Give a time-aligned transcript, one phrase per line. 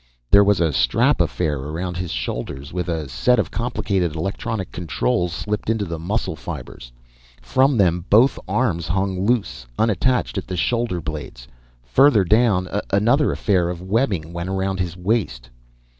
[0.31, 5.31] There was a strap affair around his shoulders, with a set of complicated electronic controls
[5.31, 6.91] slipped into the muscle fibers.
[7.39, 11.47] From them, both arms hung loose, unattached at the shoulder blades.
[11.83, 15.51] Further down, another affair of webbing went around his waist.